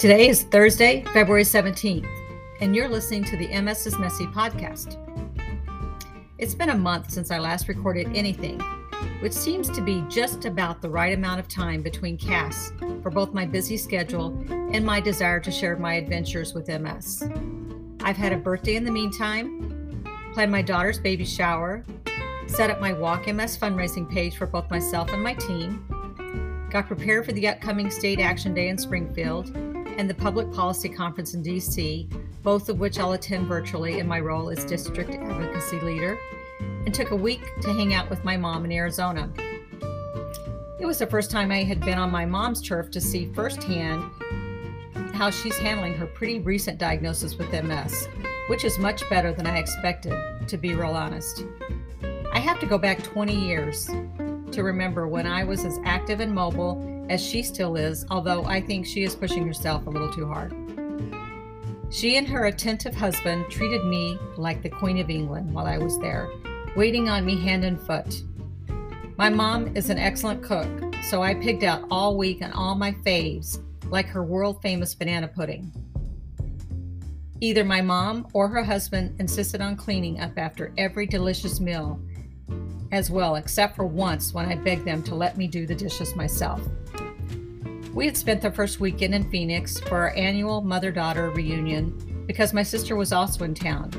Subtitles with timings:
[0.00, 2.08] Today is Thursday, February 17th,
[2.62, 4.96] and you're listening to the MS is Messy podcast.
[6.38, 8.58] It's been a month since I last recorded anything,
[9.20, 13.34] which seems to be just about the right amount of time between casts for both
[13.34, 14.28] my busy schedule
[14.72, 17.28] and my desire to share my adventures with MS.
[18.00, 21.84] I've had a birthday in the meantime, planned my daughter's baby shower,
[22.46, 25.84] set up my Walk MS fundraising page for both myself and my team,
[26.70, 29.54] got prepared for the upcoming State Action Day in Springfield
[29.98, 32.08] and the Public Policy Conference in DC,
[32.42, 36.18] both of which I'll attend virtually in my role as District Advocacy Leader,
[36.84, 39.30] and took a week to hang out with my mom in Arizona.
[40.78, 44.02] It was the first time I had been on my mom's turf to see firsthand
[45.12, 48.08] how she's handling her pretty recent diagnosis with MS,
[48.48, 50.14] which is much better than I expected,
[50.48, 51.44] to be real honest.
[52.32, 53.90] I have to go back 20 years
[54.52, 58.60] to remember when I was as active and mobile as she still is, although I
[58.60, 60.54] think she is pushing herself a little too hard.
[61.90, 65.98] She and her attentive husband treated me like the Queen of England while I was
[65.98, 66.30] there,
[66.76, 68.22] waiting on me hand and foot.
[69.18, 70.68] My mom is an excellent cook,
[71.02, 75.26] so I pigged out all week on all my faves, like her world famous banana
[75.26, 75.72] pudding.
[77.40, 82.00] Either my mom or her husband insisted on cleaning up after every delicious meal,
[82.92, 86.14] as well, except for once when I begged them to let me do the dishes
[86.14, 86.60] myself.
[87.92, 92.52] We had spent the first weekend in Phoenix for our annual mother daughter reunion because
[92.52, 93.90] my sister was also in town,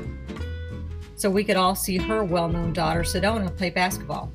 [1.14, 4.32] so we could all see her well known daughter, Sedona, play basketball.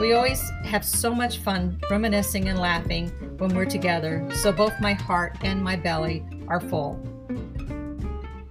[0.00, 4.92] We always have so much fun reminiscing and laughing when we're together, so both my
[4.92, 7.02] heart and my belly are full.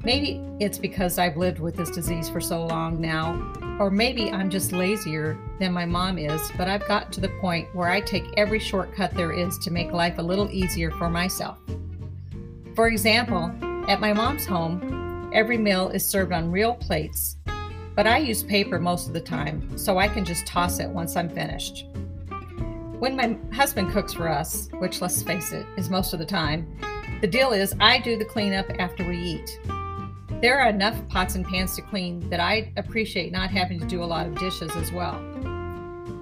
[0.04, 4.50] Maybe it's because I've lived with this disease for so long now, or maybe I'm
[4.50, 8.24] just lazier than my mom is, but I've gotten to the point where I take
[8.38, 11.60] every shortcut there is to make life a little easier for myself.
[12.76, 13.52] For example,
[13.90, 17.36] at my mom's home, every meal is served on real plates,
[17.94, 21.18] but I use paper most of the time, so I can just toss it once
[21.18, 21.88] I'm finished.
[23.00, 26.74] When my husband cooks for us, which let's face it, is most of the time,
[27.20, 29.60] the deal is I do the cleanup after we eat.
[30.42, 34.02] There are enough pots and pans to clean that I appreciate not having to do
[34.02, 35.22] a lot of dishes as well.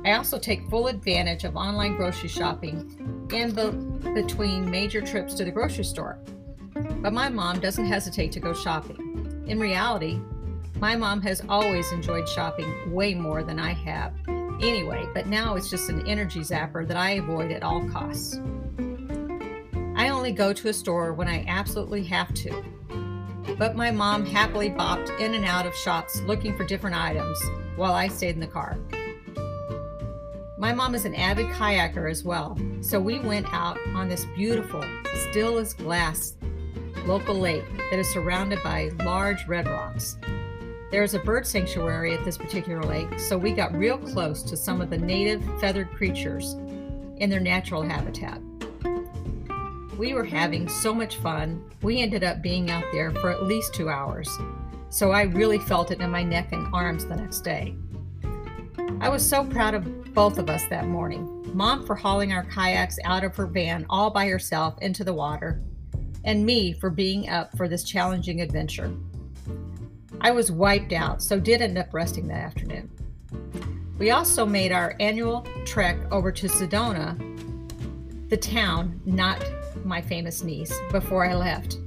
[0.04, 5.46] I also take full advantage of online grocery shopping and be- between major trips to
[5.46, 6.18] the grocery store.
[6.74, 9.44] But my mom doesn't hesitate to go shopping.
[9.46, 10.20] In reality,
[10.80, 14.14] my mom has always enjoyed shopping way more than I have.
[14.28, 18.40] Anyway, but now it's just an energy zapper that I avoid at all costs.
[19.96, 22.64] I only go to a store when I absolutely have to,
[23.58, 27.40] but my mom happily bopped in and out of shops looking for different items
[27.76, 28.78] while I stayed in the car.
[30.58, 34.84] My mom is an avid kayaker as well, so we went out on this beautiful,
[35.30, 36.36] still as glass
[37.06, 40.18] local lake that is surrounded by large red rocks.
[40.92, 44.58] There is a bird sanctuary at this particular lake, so we got real close to
[44.58, 46.54] some of the native feathered creatures
[47.18, 48.42] in their natural habitat.
[49.98, 53.74] We were having so much fun, we ended up being out there for at least
[53.74, 54.30] two hours,
[54.90, 57.76] so I really felt it in my neck and arms the next day.
[59.02, 63.00] I was so proud of both of us that morning Mom for hauling our kayaks
[63.04, 65.60] out of her van all by herself into the water,
[66.24, 68.94] and me for being up for this challenging adventure.
[70.22, 72.92] I was wiped out, so did end up resting that afternoon.
[73.98, 77.18] We also made our annual trek over to Sedona,
[78.30, 79.44] the town, not
[79.86, 81.78] my famous niece before I left.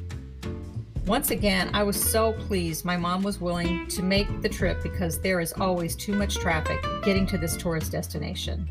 [1.06, 5.20] Once again, I was so pleased my mom was willing to make the trip because
[5.20, 8.68] there is always too much traffic getting to this tourist destination.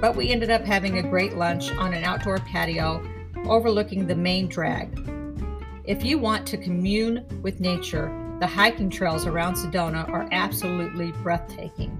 [0.00, 3.06] But we ended up having a great lunch on an outdoor patio
[3.46, 4.98] overlooking the main drag.
[5.84, 11.96] If you want to commune with nature, the hiking trails around Sedona are absolutely breathtaking.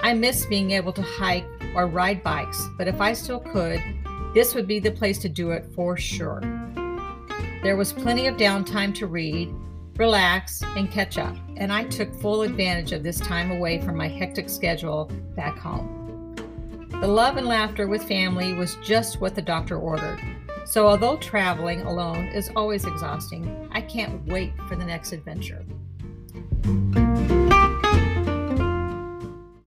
[0.00, 3.82] I miss being able to hike or ride bikes, but if I still could,
[4.36, 6.42] this would be the place to do it for sure.
[7.62, 9.50] There was plenty of downtime to read,
[9.96, 14.08] relax, and catch up, and I took full advantage of this time away from my
[14.08, 16.36] hectic schedule back home.
[17.00, 20.20] The love and laughter with family was just what the doctor ordered.
[20.66, 25.64] So, although traveling alone is always exhausting, I can't wait for the next adventure.